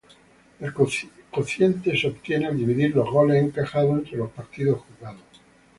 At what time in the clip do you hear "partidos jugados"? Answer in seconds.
4.31-5.21